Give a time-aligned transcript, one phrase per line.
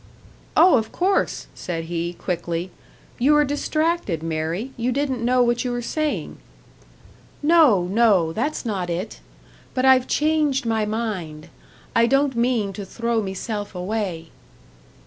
[0.57, 2.71] "Oh, of course!" said he, quickly.
[3.19, 6.39] "You were distracted, Mary you didn't know what you were saying."
[7.43, 8.33] "No, no!
[8.33, 9.19] That's not it!
[9.75, 11.49] But I've changed my mind;
[11.95, 14.31] I don't mean to throw meself away."